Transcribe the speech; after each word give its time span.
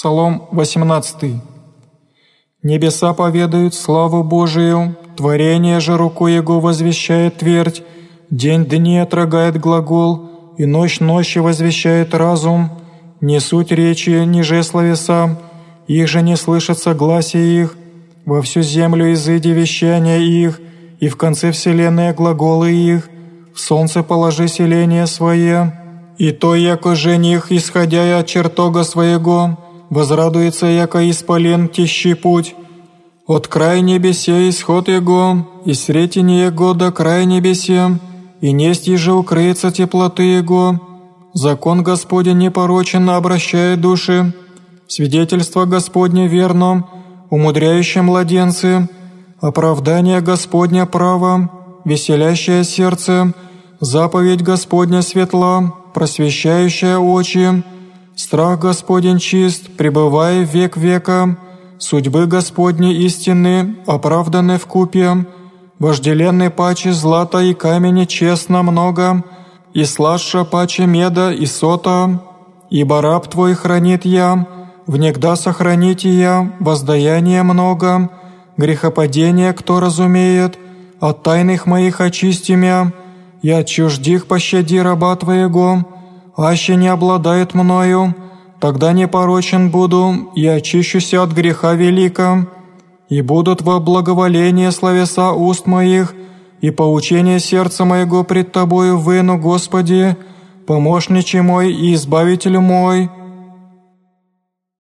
Псалом 0.00 0.48
18. 0.52 1.42
Небеса 2.62 3.12
поведают 3.12 3.74
славу 3.74 4.24
Божию, 4.24 4.96
творение 5.14 5.78
же 5.78 5.98
рукой 5.98 6.36
Его 6.36 6.58
возвещает 6.58 7.36
твердь, 7.36 7.82
день 8.30 8.64
дни 8.64 8.96
отрогает 8.96 9.60
глагол, 9.60 10.54
и 10.56 10.64
ночь 10.64 11.00
ночи 11.00 11.38
возвещает 11.38 12.14
разум, 12.14 12.70
не 13.20 13.40
суть 13.40 13.72
речи, 13.72 14.24
ниже 14.24 14.62
словеса, 14.62 15.38
их 15.86 16.08
же 16.08 16.22
не 16.22 16.36
слышат 16.38 16.78
согласия 16.78 17.62
их, 17.62 17.76
во 18.24 18.40
всю 18.40 18.62
землю 18.62 19.12
изыди 19.12 19.48
вещания 19.48 20.20
их, 20.20 20.62
и 20.98 21.08
в 21.08 21.18
конце 21.18 21.52
вселенной 21.52 22.14
глаголы 22.14 22.72
их, 22.72 23.10
в 23.54 23.60
солнце 23.60 24.02
положи 24.02 24.48
селение 24.48 25.06
свое, 25.06 25.78
и 26.16 26.30
то, 26.30 26.54
яко 26.54 26.94
жених, 26.94 27.52
исходя 27.52 28.18
от 28.18 28.26
чертога 28.26 28.82
своего, 28.84 29.58
возрадуется, 29.90 30.66
яко 30.66 31.08
исполен 31.10 31.68
тищий 31.68 32.14
путь. 32.14 32.54
От 33.26 33.46
края 33.48 33.80
небесе 33.80 34.48
исход 34.48 34.88
его, 34.88 35.46
и 35.64 35.74
сретение 35.74 36.46
его 36.46 36.74
до 36.74 36.90
края 36.90 37.24
небесе, 37.24 37.98
и 38.40 38.52
несть 38.52 38.86
еже 38.86 39.12
укрыется 39.12 39.70
теплоты 39.70 40.22
его. 40.22 40.80
Закон 41.34 41.82
Господень 41.82 42.38
непорочен 42.38 43.08
обращает 43.10 43.80
души, 43.80 44.32
свидетельство 44.88 45.64
Господне 45.64 46.26
верно, 46.26 46.88
умудряющее 47.30 48.02
младенцы, 48.02 48.88
оправдание 49.40 50.20
Господня 50.20 50.86
право, 50.86 51.50
веселящее 51.84 52.64
сердце, 52.64 53.32
заповедь 53.78 54.42
Господня 54.42 55.02
светла, 55.02 55.72
просвещающая 55.94 56.98
очи, 56.98 57.62
Страх 58.22 58.58
Господень 58.58 59.18
чист, 59.18 59.74
пребывая 59.78 60.42
век 60.42 60.76
века, 60.76 61.38
судьбы 61.78 62.26
Господни 62.26 62.92
истины, 63.06 63.76
оправданы 63.86 64.58
в 64.58 64.66
купе, 64.66 65.24
вожделенной 65.78 66.50
паче 66.50 66.92
злата 66.92 67.38
и 67.38 67.54
камени 67.54 68.04
честно 68.04 68.62
много, 68.62 69.24
и 69.72 69.84
слаша 69.84 70.44
паче 70.44 70.84
меда 70.84 71.32
и 71.32 71.46
сота, 71.46 72.20
ибо 72.68 73.00
раб 73.00 73.26
Твой 73.26 73.54
хранит 73.54 74.04
я, 74.04 74.46
внегда 74.86 75.34
сохраните 75.34 76.10
я, 76.10 76.52
воздаяние 76.60 77.42
много, 77.42 78.10
грехопадение 78.58 79.54
кто 79.54 79.80
разумеет, 79.80 80.58
от 81.00 81.22
тайных 81.22 81.64
моих 81.64 82.02
очисти 82.02 82.52
мя, 82.52 82.92
я 83.40 83.64
чуждих 83.64 84.26
пощади 84.26 84.76
раба 84.76 85.16
Твоего, 85.16 85.86
аще 86.42 86.76
не 86.76 86.88
обладает 86.88 87.54
мною, 87.54 88.14
тогда 88.60 88.92
непорочен 88.92 89.70
буду 89.70 90.30
и 90.34 90.46
очищуся 90.46 91.22
от 91.22 91.32
греха 91.32 91.74
велика, 91.74 92.46
и 93.08 93.22
будут 93.22 93.62
во 93.62 93.80
благоволение 93.80 94.70
словеса 94.70 95.32
уст 95.32 95.66
моих, 95.66 96.14
и 96.60 96.70
поучение 96.70 97.40
сердца 97.40 97.84
моего 97.84 98.22
пред 98.22 98.52
Тобою 98.52 98.98
выну, 98.98 99.38
Господи, 99.38 100.16
помощничий 100.66 101.40
мой 101.40 101.72
и 101.72 101.94
избавитель 101.94 102.58
мой, 102.58 103.10